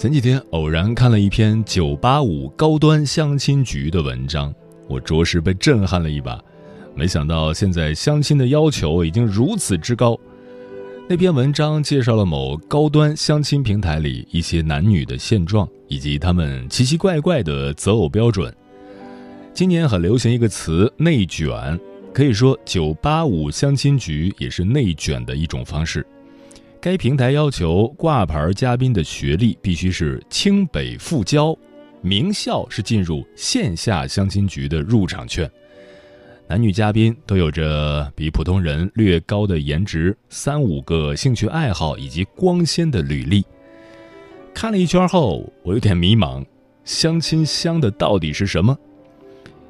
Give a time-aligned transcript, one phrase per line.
[0.00, 4.50] 前几天偶然看了一篇九八五高端相亲局的文章，
[4.88, 6.42] 我着实被震撼了一把。
[6.94, 10.18] 没想到现在相亲的要求已经如此之高。
[11.06, 18.50] 那篇文章介绍了某高端相亲平台里一些男女的现状，以及他们奇奇怪怪的择偶标准。
[19.52, 21.78] 今年很流行一个词“内卷”，
[22.14, 26.06] 可以说九八五相亲局也是内卷的一种方式。
[26.82, 31.54] 该平台要求挂牌嘉宾的学历必须是清北复交，
[32.00, 35.50] 名校是进入线下相亲局的入场券。
[36.48, 43.44] 男女嘉宾都有着比普通人略高的颜值、三五个兴趣爱好以及光鲜的履历。
[44.54, 46.42] 看了一圈后，我有点迷茫：
[46.86, 48.74] 相亲相的到底是什么？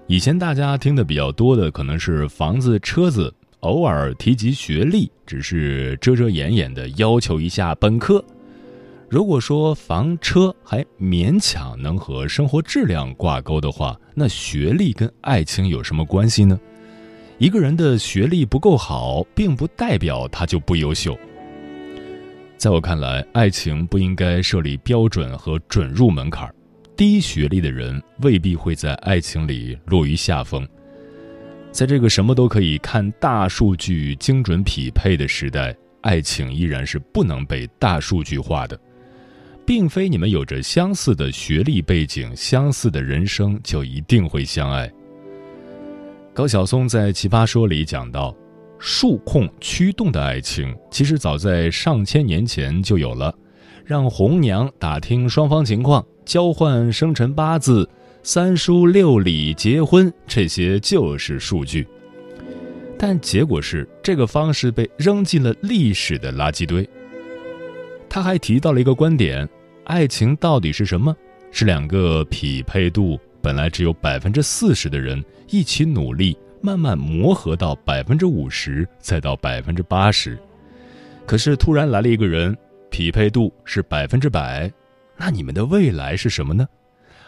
[0.07, 3.35] 以前大家听的比较多的可能是房子、车子。
[3.61, 8.25] 偶尔提及学历，只是遮遮掩掩的要求一下本科。
[9.09, 16.59] 如果说房车还勉强能和生活质量挂钩的话，那学历跟爱情有什么关系呢？
[17.39, 21.19] 一个人的学历不够好，并不代表他就不优秀。
[22.57, 26.49] 在我看来，爱情不应该设立标准和准入门槛，
[26.97, 30.67] 低学历的人未必会在爱情里落于下风。
[31.73, 38.79] 在这个什么都可以看大数据精准匹配的时代，爱情依然是不能被大数据化的，
[39.65, 44.91] 并非你们有着相似的学历背景、相似的人生就一定会相爱。
[46.35, 48.35] 高晓松在《奇葩说》里讲到，
[48.79, 53.35] 数控驱动的爱情其实早在上千年前就有了，
[53.85, 57.89] 让红娘打听双方情况，交换生辰八字。
[58.23, 61.87] 三书六礼结婚，这些就是数据，
[62.99, 66.87] 但结果是这个方式被扔进了历史的垃圾堆。
[68.11, 69.49] 他还提到了一个观点：
[69.85, 71.17] 爱情到底是什么？
[71.51, 80.39] 是两个匹配度本来只有百分之四十的人一起努力，慢慢磨合到百分之五十，再到百分之八十。
[81.25, 82.55] 可是突然来了一个人，
[82.91, 84.71] 匹配度是百分之百，
[85.17, 86.69] 那你们的未来是什么呢？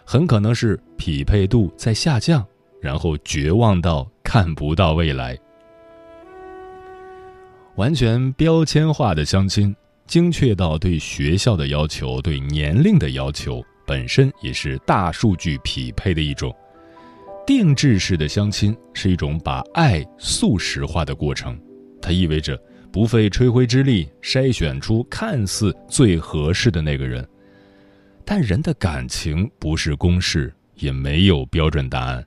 [0.05, 2.45] 很可能是匹配度在下降，
[2.81, 5.39] 然后绝望到看不到未来。
[7.77, 9.75] 完全标签化的相亲，
[10.07, 16.55] 精确到对学校的要求、对年龄的要求，本身也是大数据匹配的一种。
[17.47, 21.59] 定制式的相亲是一种把爱速食化的过程，
[22.01, 22.61] 它意味着
[22.93, 27.27] 不费吹灰之力筛选出看似最合适的那个人。
[28.25, 32.25] 但人的感情不是公式，也没有标准答案。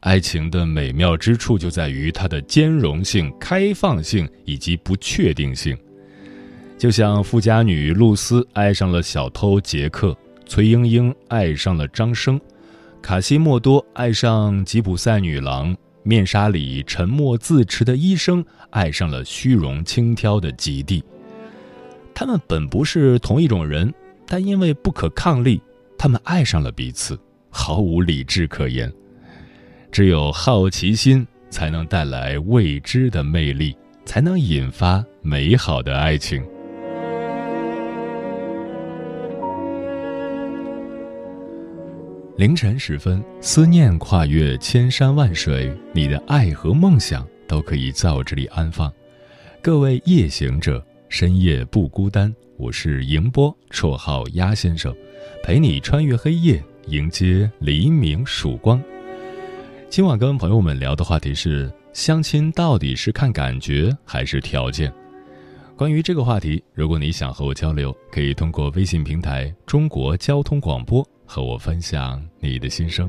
[0.00, 5.76] 爱情的美妙之处就在于它的兼容性、开放性以及不确定性。
[6.76, 10.16] 就像富家女露丝爱上了小偷杰克，
[10.46, 12.40] 崔莺莺爱上了张生，
[13.02, 21.02] 卡西莫多爱上吉普赛女郎，面纱里沉默自持的医生爱上了虚荣轻佻的吉蒂。
[22.14, 23.92] 他们本不是同一种人。
[24.30, 25.60] 但因为不可抗力，
[25.96, 28.92] 他们爱上了彼此，毫无理智可言。
[29.90, 36.44] 只有好奇心才能带来未知的魅力，才能引发美好的爱情。
[42.36, 48.92] 凌晨时分，思念跨越千山万水，你的爱和梦想都可以在我这里安放。
[49.62, 52.32] 各位夜行者，深夜不孤单。
[52.58, 54.92] 我是迎波，绰号鸭先生，
[55.44, 58.82] 陪你穿越黑夜，迎接黎明曙光。
[59.88, 64.92] 今晚跟朋友们聊的话题是：相亲到底是看感觉还是条件？
[65.76, 73.08] 关于这个话题，如果你想和我交流，可以通过微信平台“中国交通广播”和我分享你的心声。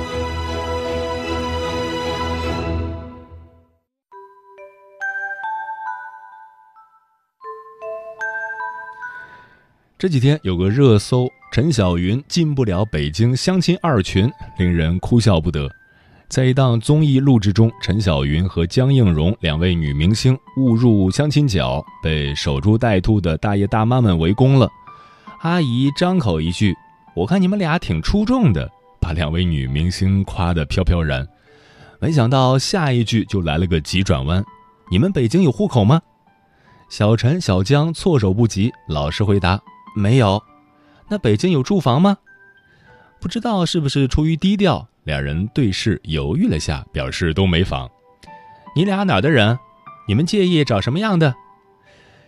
[10.01, 11.29] 这几天有个热搜。
[11.51, 14.27] 陈小云进不了北京相亲二群，
[14.57, 15.69] 令人哭笑不得。
[16.27, 24.67] 在一档综艺录制中，陈小云和江映蓉两位女明星误入相亲角，被守株待兔的大爷大妈们围攻了。
[25.41, 26.75] 阿姨张口一句
[27.13, 28.67] ：“我看你们俩挺出众的”，
[28.99, 31.27] 把两位女明星夸得飘飘然。
[31.99, 34.43] 没想到下一句就来了个急转弯
[34.89, 36.01] ：“你们北京有户口吗？”
[36.89, 39.61] 小陈、小江措手不及，老实回答
[39.95, 40.41] ：“没有。”
[41.09, 42.17] 那北京有住房吗？
[43.19, 47.89] 不知道是不是出于低调，两人对视犹豫了下，表示都没房。
[48.75, 49.57] 你俩哪儿的人？
[50.07, 51.35] 你们介意找什么样的？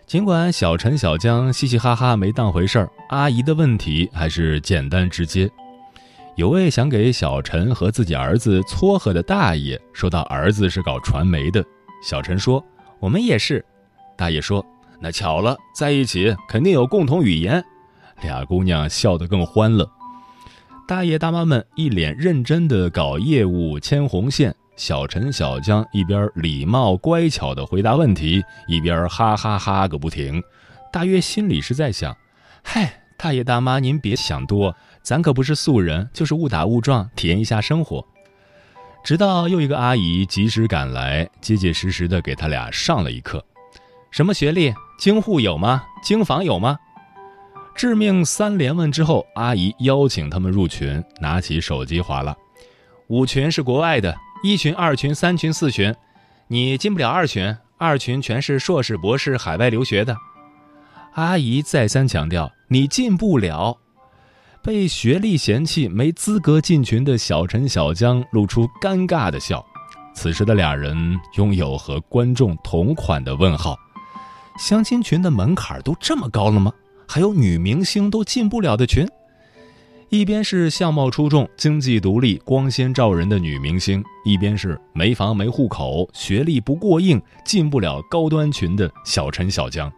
[0.05, 5.49] 尽管小陈、小江嘻嘻哈哈没当回事儿，阿姨的问题还是简单直接。
[6.35, 11.63] 有位想给小陈和自己儿子撮合的大爷说到儿子是搞传媒的，
[12.03, 12.63] 小陈说
[12.99, 13.63] 我们也是。
[14.17, 14.63] 大爷说
[15.03, 17.61] 那巧了，在一起肯定有共同语言。
[18.21, 19.91] 俩姑娘笑得更欢了，
[20.87, 30.41] 大爷大妈们一脸认真的搞业务牵红线，小陈小江一边礼貌乖巧的回答问题，一边哈哈哈个不停。
[30.89, 32.15] 大约心里是在想：
[32.63, 38.07] 嗨，大爷大妈您别想多，咱可不是素人，就是误打误撞体验一下生活。
[39.03, 43.43] 直到又一个阿姨及时赶来，结结实实的给他俩上了一课：
[44.13, 44.71] 什么学历？
[44.95, 45.83] 京沪有吗？
[46.03, 46.77] 京房有吗？
[47.73, 52.37] 致命三连问之后，阿姨邀请他们入群，拿起手机划了。
[53.07, 55.91] 五群是国外的，一群、二群、三群、四群，
[56.47, 60.15] 你进不了二群，二群全是硕士、博士、海外留学的。
[61.13, 63.75] 阿姨再三强调，你进不了。
[64.61, 69.65] 被学历嫌弃、没资格进群的小陈、小江露出尴尬的笑。
[70.13, 73.75] 此时的俩人拥有和观众同款的问号：
[74.57, 76.71] 相亲群的门槛都这么高了吗？
[77.07, 79.07] 还有女明星都进不了的群，
[80.09, 89.91] 一边是相貌出众、经济独立、光鲜照人的女明星，一边是没房没户口、学历不过硬、进不了高端群的小陈、小江。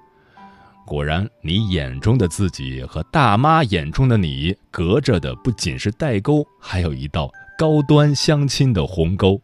[0.86, 9.42] 果然，你眼中的自己和大妈眼中的你，隔着的不仅是代沟，还有一道高端相亲的鸿沟。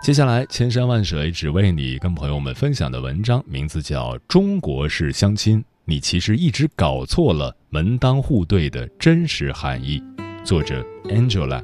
[0.00, 5.58] 接下来，千山万水只为你，跟朋友们分享的文章名字叫《中国式相亲》。
[5.84, 10.02] 你其实一直搞错了门当户对的真实含义。
[10.44, 11.62] 作者：Angela。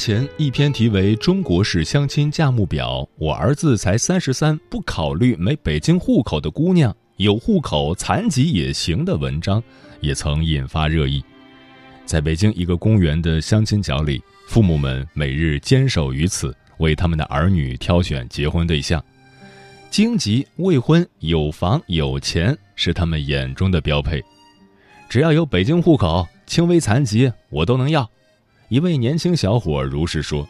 [0.00, 9.62] 前，一篇题为《中国式相亲价目表》，我儿子才三十三，不考虑没北京户口的姑娘，有户口残疾也行的文章，
[10.00, 11.22] 也曾引发热议。
[12.06, 19.04] 在北京一个公园的相亲角里，父母们每日坚守于此，为他们的儿女挑选结婚对象。
[19.90, 24.24] 京籍、未婚、有房有钱是他们眼中的标配，
[25.10, 28.10] 只要有北京户口、轻微残疾，我都能要。
[28.70, 30.48] 一位年轻小伙如是说，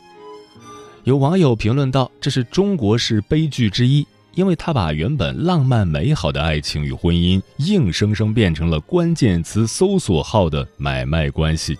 [1.05, 11.79] 有网友评论道：“这是中国式悲剧之一，因为他把原本浪漫美好的爱情与婚姻，硬生生变成了关键词搜索号的买卖关系。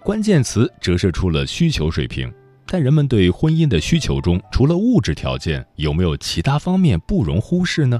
[0.00, 2.30] 关键词折射出了需求水平，
[2.66, 7.98] 但人们对婚姻的需求中，除了物质条件，有没有其他方面不容忽视呢？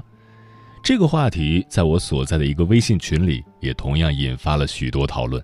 [0.83, 5.43] 这个话题在我所在的一个微信群里，也同样引发了许多讨论。”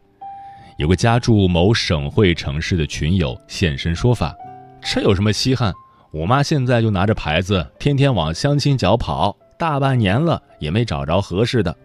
[0.78, 4.36] 有个家住某省会城市的群友现身说法，
[4.80, 5.74] 这有什么稀罕？
[6.12, 11.76] 我妈现在就拿着牌子，天天往相亲角跑，大半年了也没找着合适的。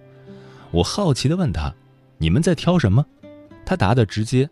[0.70, 1.74] 我好奇地问她
[2.18, 3.02] ：“你们在挑什么？”
[3.64, 4.48] 她答得直接：“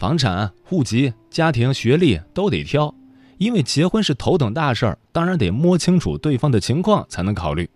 [0.00, 2.92] 房产、户籍、家庭、学历都得挑，
[3.38, 7.70] 因为结婚是头等大事儿，当然得摸清楚对方的情况才能考虑。”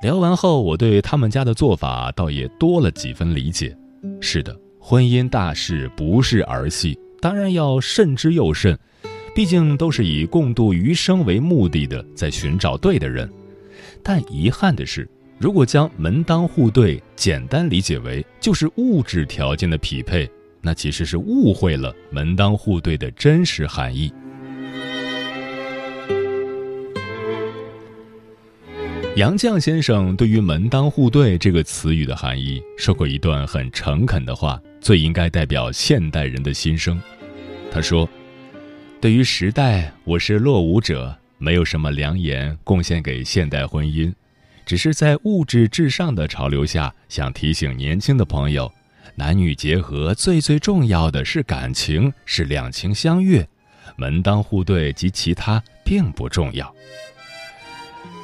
[0.00, 3.76] 聊完后，我对他们家的做法倒也多了几分理解。
[4.20, 8.78] 是的，婚姻大事不是儿戏，当然要慎之又慎。
[9.34, 13.30] 毕竟都是以共度余生为目的的，在寻找对的人。
[14.02, 15.06] 但遗憾的是，
[15.38, 20.26] 如果将门当户对简单理解为就是物质条件的匹配，
[20.62, 24.10] 那其实是误会了门当户对的真实含义。
[29.16, 37.00] 杨绛先生对于“门当户对”这个词语的含义，说过一段很诚恳的话，最应该代表现代人的心声。
[37.72, 38.06] 他说。
[39.00, 44.12] 对于时代，我是落伍者，没有什么良言贡献给现代婚姻，
[44.66, 48.70] 只是在物质至上的潮流下，想提醒年轻的朋友，
[49.14, 53.46] 男女结合最最重要的是感情，是两情相悦，
[53.96, 56.74] 门当户对及其他并不重要。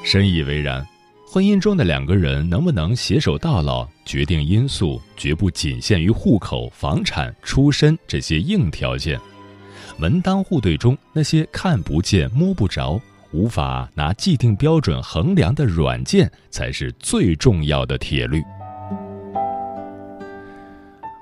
[0.04, 0.86] 深以为然，
[1.26, 9.18] 婚姻中的两个人能不能携手到老，决定因素绝不仅限于户口、房产、出身这些硬条件。
[9.96, 13.00] 门当户对中那些看不见摸不着、
[13.32, 18.42] 无法拿既定标准衡量的软件，才是最重要的铁律。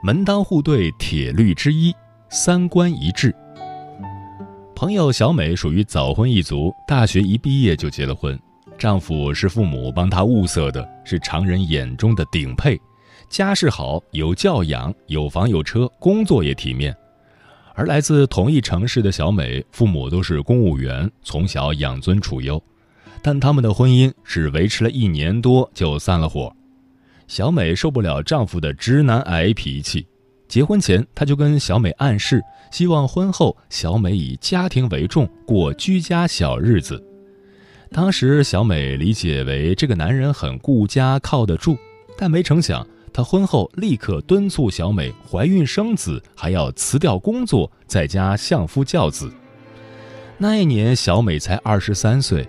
[0.02, 1.94] 门当户对铁律之一：
[2.30, 3.34] 三观一致。
[4.74, 8.40] 朋友小美属于早婚一族，大学一毕业就结了婚，
[8.80, 12.80] 丈夫是父母帮她物色的，是常人眼中的顶配，
[13.28, 16.96] 家世好，有教养，有房有车，工作也体面。
[17.74, 22.60] 而来自同一城市的小美，父母都是公务员，从小养尊处优，
[23.20, 26.50] 但他们的婚姻只维持了一年多就散了伙。
[27.28, 30.06] 小美受不了丈夫的直男癌脾气，
[30.48, 32.40] 结婚前她就跟小美暗示，
[32.72, 37.09] 希望婚后小美以家庭为重，过居家小日子。
[37.92, 41.76] 当时小美理解为这个男人很顾家，靠得住，
[42.16, 42.86] 但没成想。
[43.12, 49.32] 他婚后立刻敦促小美怀孕生子，还要辞掉工作，在家相夫教子。
[50.38, 52.48] 那一年，小美才二十三岁，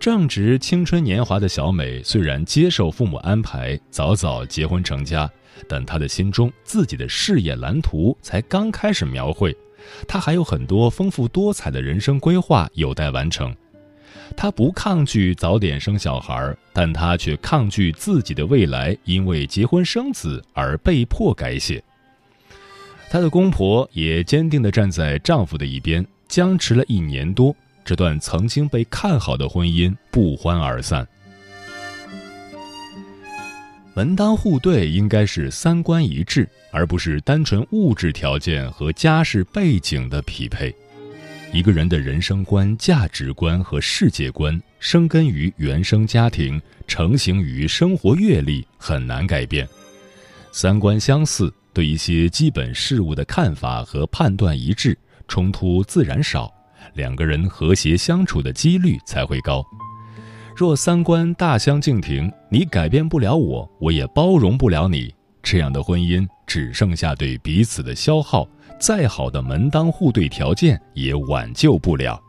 [0.00, 5.30] 正值青春年华的小美，虽然接受父母安排早早结婚成家，
[5.68, 9.54] 但她的心中自己的事业蓝图才刚开始描绘，
[10.08, 13.54] 她还有很多丰富多彩的人生规划有待完成。
[14.32, 21.82] 她不抗拒早点生小孩，但她却抗拒自己的未来因为结婚生子而被迫改写。
[23.10, 31.06] 她的公婆也坚定地站在丈夫的一边，僵持了一年多，这段曾经被看好的婚姻不欢而散。
[33.94, 40.74] 门当户对应该是三观一致，而不是单纯物质条件和家世背景的匹配。
[41.52, 49.68] 一个人的人生观、价值观和世界观，生根于原生家庭，成型于生活阅历，很难改变。
[50.50, 54.96] 三观相似，对一些基本事物的看法和判断一致，
[55.28, 56.50] 冲突自然少，
[56.94, 59.62] 两个人和谐相处的几率才会高。
[60.56, 68.48] 若三观大相径庭，你改变不了我，我也包容不了你，这样的婚姻只剩下对彼此的消耗。
[68.82, 72.20] 再好的门当户对条件也挽救不了。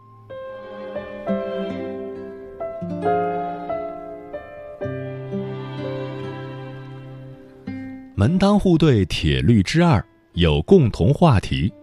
[8.14, 11.74] 门当户对铁律之二有共同话题。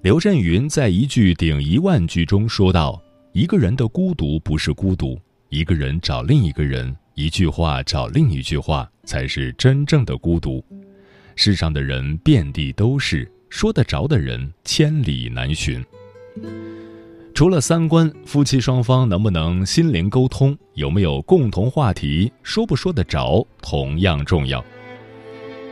[0.00, 2.98] 刘震云在一句顶一万句中说道
[3.32, 10.64] ：“一个人的孤独不是孤独，一个人找另一个人，一句话找另一句话，才是真正的孤独。
[11.36, 15.82] 世上的人遍地都是。”说得着的人千里难寻。
[17.32, 24.62] 除了三观，夫妻双方能不能心灵沟通，有没有共同话题，说不说得着，同样重要。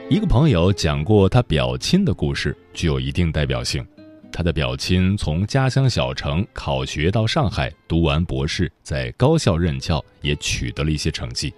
[0.08, 3.84] 一个朋友讲过他表亲的故事，具有一定代表性。
[4.30, 11.52] 他的表亲从家乡小城考学到上海，读完博士，在高校任教，也取得了一些成绩，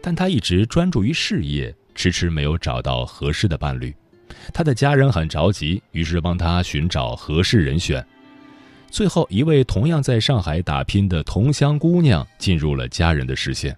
[0.00, 3.92] 但他一直专注于事业，迟迟没有找到合适的伴侣。
[4.52, 8.04] 他的家人很着急，于是帮他寻找合适人选。
[8.90, 13.76] 最后一位同样在上海打拼的同乡姑娘进入了家人的视线。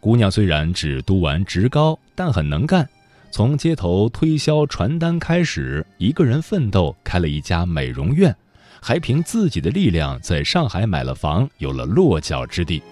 [0.00, 2.88] 姑娘虽然只读完职高，但很能干，
[3.30, 8.34] 从街头推销传单开始，一个人奋斗开了一家美容院，
[8.80, 12.82] 还凭自己的力量在上海买了房，有了落脚之地。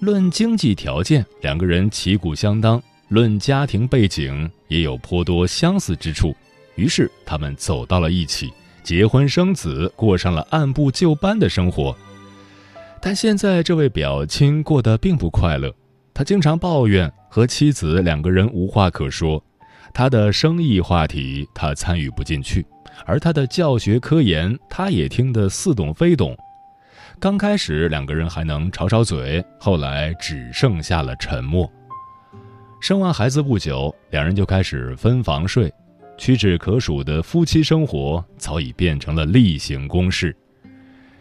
[0.00, 6.32] 论经济条件，两个人旗鼓相当；论家庭背景，也有颇多相似之处。
[6.76, 8.52] 于是，他们走到了一起，
[8.84, 11.92] 结婚生子，过上了按部就班的生活。
[13.02, 15.74] 但现在，这位表亲过得并不快乐。
[16.14, 19.42] 他经常抱怨和妻子两个人无话可说，
[19.92, 22.64] 他的生意话题他参与不进去，
[23.06, 26.36] 而他的教学科研他也听得似懂非懂。
[27.18, 31.68] 刚开始两个人还能吵吵嘴，后来只剩下了沉默。
[32.80, 35.70] 生完孩子不久，两人就开始分房睡，
[36.16, 40.34] 屈指可数的夫妻生活早已变成了例行公事。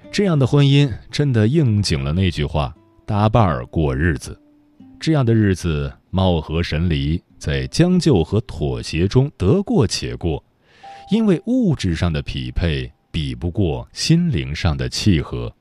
[0.09, 2.73] 这样的婚姻真的应景了那句话
[3.05, 4.39] ：“搭伴儿过日子。”
[5.01, 10.41] 这样的日子貌合神离，在将就和妥协中得过且过，
[11.11, 15.53] 因为物质上的匹配比不过心灵上的契合。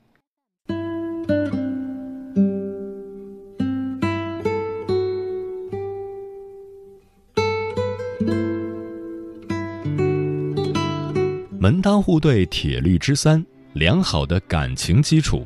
[11.69, 15.45] 门当户对铁律之三，良好的感情基础。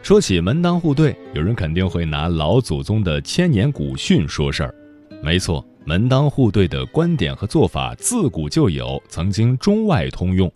[0.00, 4.72] 说起门当户对，有人肯定会拿老祖宗的千年古训说事儿。
[5.20, 10.48] 没错，门当户对的观点和做法自古就有，曾经中外通用。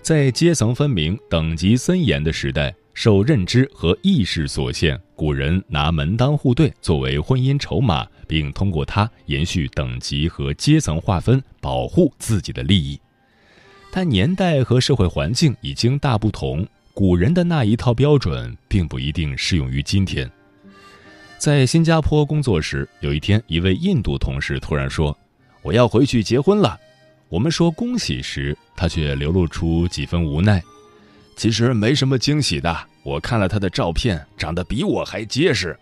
[0.00, 12.98] 在阶层分明、等级森严的时代，受认知和意识所限，古人拿门当户对作为婚姻筹码，并通过它延续等级和阶层划分，保护自己的利益。
[13.98, 16.64] 但年代和社会环境已经大不同。
[16.94, 20.30] 古人的那一套标准并不一定适用于今天。
[21.36, 25.18] 在新加坡工作时，有一天，一位印度同事突然说
[25.62, 26.78] ：“我要回去结婚了。”
[27.28, 30.62] 我们说恭喜时，他却流露出几分无奈。
[31.34, 35.76] 其实没什么惊喜的，我看了他的照片，长得比我还结实。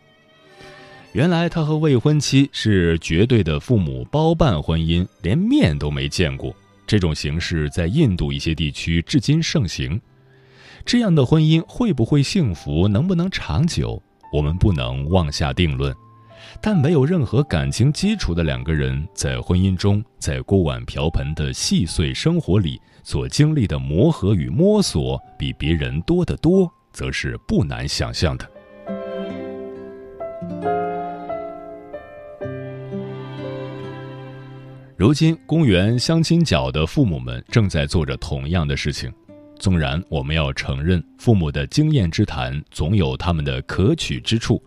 [1.12, 6.56] 原来他和未婚妻是绝对的父母包办婚姻，连面都没见过。
[6.86, 10.00] 这种形式在印度一些地区至今盛行。
[10.84, 14.00] 这样的婚姻会不会幸福，能不能长久，
[14.32, 15.94] 我们不能妄下定论。
[16.60, 28.48] 但没有任何感情基础的两个人，在婚姻中，在锅碗瓢盆的细碎生活里所经历的磨合与摸索，比别人多得多，则是不难想象的。
[35.06, 39.08] 如今，公园相亲角的父母们正在做着同样的事情。
[39.56, 44.60] 纵然我们要承认父母的经验之谈总有他们的可取之处，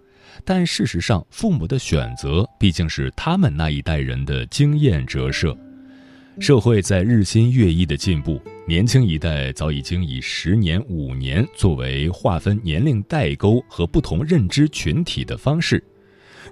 [0.46, 5.54] 但事实上，父母的选择毕竟是他们那一代人的经验折射。
[6.40, 15.84] 社会在日新月异的进步，年轻一代早已经以十年、五年作为划分年龄代沟和不同认知群体的方式，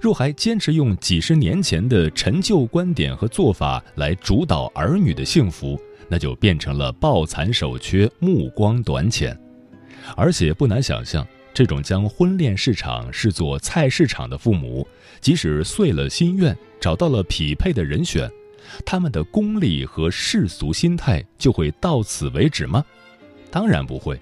[0.01, 5.79] 若还坚持用几十年前的陈旧观点和做法来主导儿女的幸福。
[6.09, 9.37] 那就变成了抱残守缺、目光短浅，
[10.15, 14.87] 而且不难想象，这种将婚恋市场视作菜市场的父母，
[15.19, 18.31] 即使遂了心愿，找到了匹配的人选，
[18.85, 22.81] 他们的功利和世俗心态就会到此为止吗？
[23.51, 24.17] 当然不会，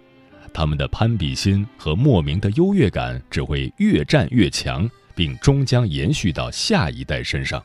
[0.51, 7.63] 他们的攀比心和莫名的优越感只会越战越强，并终将延续到下一代身上。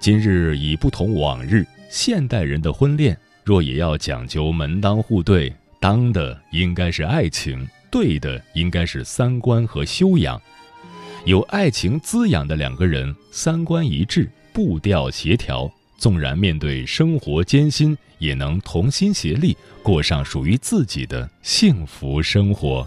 [0.00, 1.64] 今日已不同往日。
[1.88, 10.40] 现代人的婚恋，若也要讲究门当户对，当的应该是爱情，对的应该是三观和修养。
[11.24, 22.86] 有爱情滋养的两个人，三观一致，步调协调，纵然面对生活艰辛，也能同心协力，过上属于自己的幸福生活。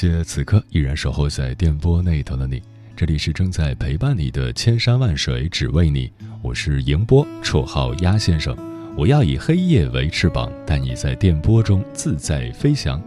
[0.00, 2.62] 谢此刻依然守候在电波那头的你，
[2.96, 6.08] 这里是正在陪伴你的千山万水只为你，
[6.40, 8.56] 我是迎波，绰号鸭先生。
[8.96, 13.02] 我要以黑夜为翅膀，带你在电波中自在飞翔。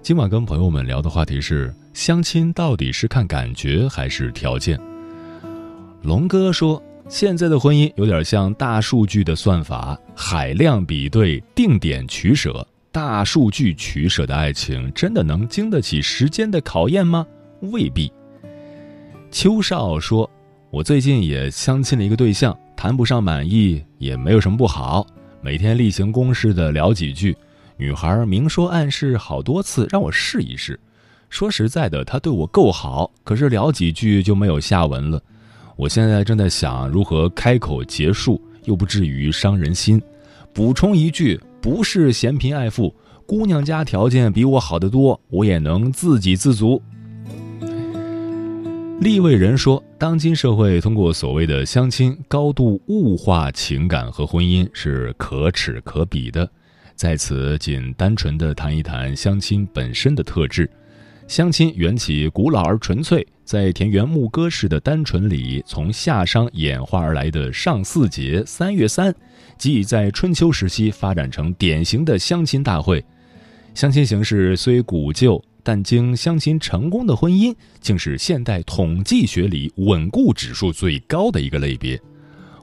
[0.00, 4.78] 今晚跟朋友们聊的话题是：相亲到底是看感觉还是条件？
[6.02, 12.64] 龙哥说，现在的婚姻有点像大数据的算法，海量比对，定点取舍。
[12.92, 17.26] 大数据取舍的爱情，真的能经得起时间的考验吗？
[17.62, 18.12] 未必。
[19.30, 20.30] 邱少说，
[20.70, 25.06] 我最近也相亲了一个对象，谈不上满意，也没有什么不好，
[25.40, 27.34] 每天例行公事的聊几句。
[27.78, 30.78] 女孩明说暗示好多次，让我试一试。
[31.30, 35.18] 说实在的，她对我够好，可是聊几句就没有下文了。
[35.76, 40.00] 我现在正在想如何开口结束，又不至于伤人心。
[40.52, 42.92] 补充一句，不是嫌贫爱富，
[43.24, 46.82] 姑娘家条件比我好得多，我也能自给自足。
[49.00, 56.50] 立位人说，当今社会通过所谓的相亲，高度物化情感和婚姻，是可耻可鄙的。
[56.96, 60.68] 在此，仅单纯的谈一谈相亲本身的特质。
[61.32, 69.14] 相亲缘起古老而纯粹，在田园牧歌式的单纯里，从夏商演化而来的上巳节三月三，
[69.56, 73.02] 即已在春秋时期发展成典型的相亲大会。
[73.74, 81.98] 相亲形式虽古旧，但经相亲成功的婚姻，竟是现代统计学里稳固指数最高的一个类别。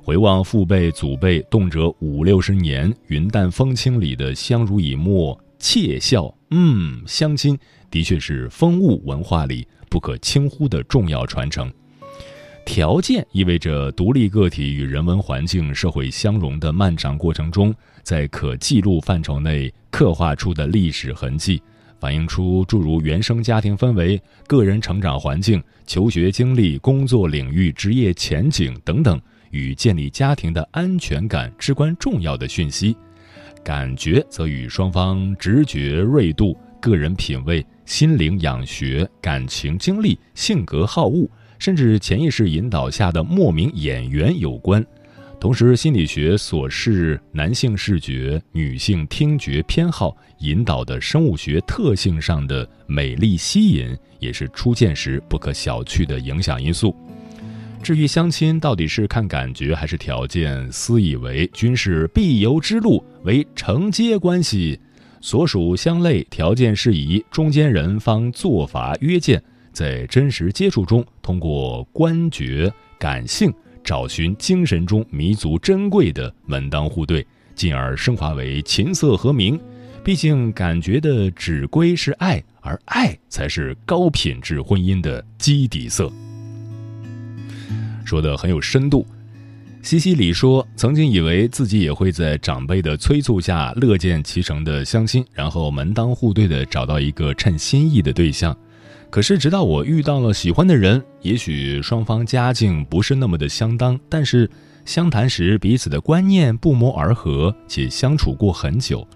[0.04, 7.58] 回望父辈、祖辈，动辄五六十年，云淡风轻里的相濡以沫、窃笑，嗯，相亲
[7.90, 11.72] 的确是风物文化里不可轻忽的重要传承。
[12.66, 17.74] 条件意味着独立个体与人文环境、社会相融的漫长过程中，
[18.04, 21.62] 在可记录范畴内刻画出的历史痕迹，
[22.00, 29.20] 反映出诸如原生家庭氛围、个人成长环境、求学经历、工作领域、职业前景等等。
[29.52, 32.96] 与建立家庭的安全感至关重要的讯息，
[33.64, 44.86] 感觉则与双方直觉锐度、个人品味、心灵养学、感情经历、性格好恶，甚至潜意识引导下的莫名眼缘有关。
[45.40, 56.94] 同时，心理学所示男性视觉、女性听觉偏好引导的生物学特性上的美丽吸引，也是初见时不可小觑的影响因素。
[57.82, 64.78] 至于相亲到底是看感觉还是条件，私以为均是必由之路，为承接关系，
[65.22, 69.42] 所属相类，条件适宜，中间人方做法约见，
[69.74, 73.54] 在真实接触中，通过观觉感性，
[73.84, 79.60] 找寻精神中弥足珍贵的门当户对，进而升华为琴瑟和鸣。
[80.04, 86.12] 毕竟，感觉的指归是爱，而爱才是高品质婚姻的基底色。
[88.06, 89.06] 说的很有深度。
[89.82, 98.56] 西西里说，曾经以为自己也会在长辈的催促下乐见其成的相亲，然后门当户对的找到一个称心意的对象。
[99.10, 104.50] 可是直到我遇到了喜欢的人，也许双方家境不是那么的相当，但是
[104.86, 109.08] 相谈时彼此的观念不谋而合，且相处过很久。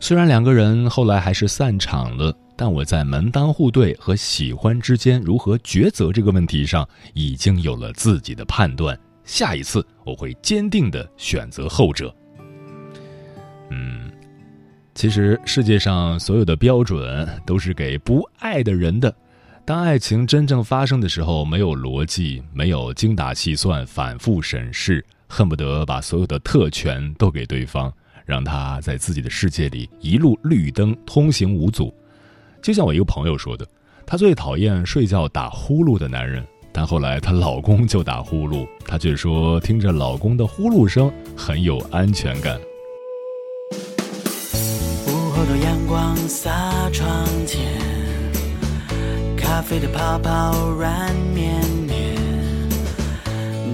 [0.00, 2.34] 虽然两个人后来还是散场了。
[2.56, 8.94] 但我在门当户对和喜欢之间如何抉择这个问题上，已经有了自己的判断。
[9.24, 12.14] 下一次我会坚定的选择后者。
[13.70, 14.10] 嗯，
[14.94, 19.14] 其实世界上所有的标准都是给不爱的人的。
[19.64, 27.92] 当爱情真正发生的时候，没有逻辑，没有精打细算、反复审视，恨不得把所有的特权都给对方，
[28.24, 31.94] 让他在自己的世界里一路绿灯通行无阻。
[32.60, 33.64] 就像我一个朋友说的，
[34.04, 42.60] 他最讨厌睡觉打呼噜的男人，但后来她老公就打呼噜，她却说听着老公的呼噜声很有安全感。
[45.06, 46.50] 午后的阳光洒
[46.92, 47.60] 窗前，
[49.36, 52.16] 咖啡的泡泡软绵绵，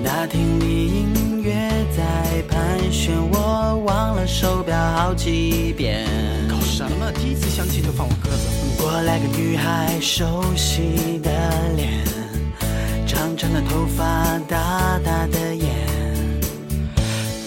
[0.04, 1.52] 大厅里音乐
[1.96, 6.06] 在盘旋，我忘了手表好几遍。
[6.48, 7.12] 搞什么？
[7.12, 8.82] 第一次相亲就放我鸽子？
[8.82, 11.30] 过来个女孩，熟悉的
[11.76, 12.04] 脸，
[13.07, 15.71] 长长的头发，大大的眼。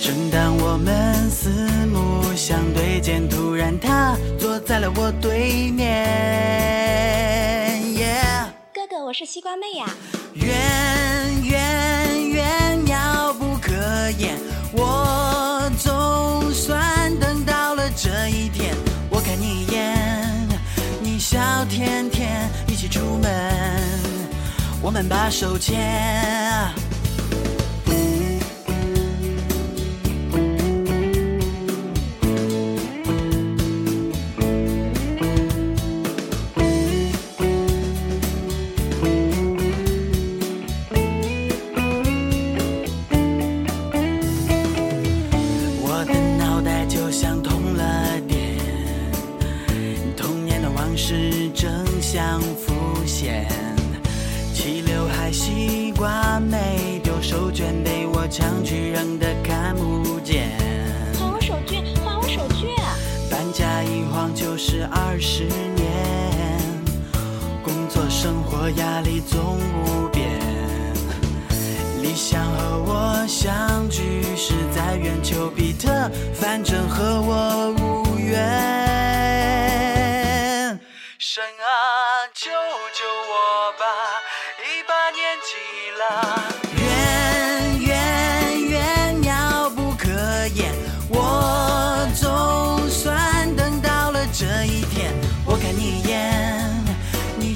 [0.01, 1.49] 正当我们四
[1.87, 6.07] 目相对间，突然他坐在了我对面。
[8.73, 9.85] 哥哥，我是西瓜妹呀。
[10.33, 10.55] 远
[11.43, 13.73] 远远，遥不可
[14.17, 14.37] 言，
[14.71, 18.73] 我总算等到了这一天。
[19.09, 20.47] 我看你一眼。
[21.01, 23.29] 你笑甜甜，一起出门，
[24.81, 25.77] 我们把手牵。
[45.81, 48.57] 我的脑袋就像通了电，
[50.15, 52.68] 童年的往事正相逢。
[64.61, 65.87] 是二十年，
[67.63, 70.27] 工作生活压力总无边。
[72.01, 79.08] 理想和我相聚是在远丘比特，反正和我无缘。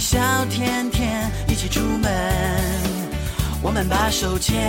[0.04, 2.12] 笑甜甜，一起出门，
[3.62, 4.60] 我们把手牵，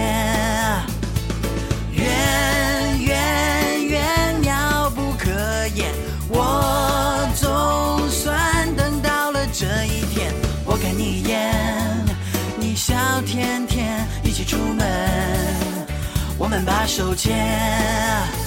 [1.90, 5.30] 远远远妙不可
[5.74, 5.92] 言。
[6.28, 10.32] 我总算等到了这一天，
[10.64, 11.52] 我看你一眼，
[12.56, 12.94] 你笑
[13.26, 14.86] 甜甜，一起出门，
[16.38, 18.43] 我们把手牵。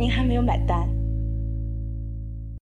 [0.00, 0.89] 您还没有买单。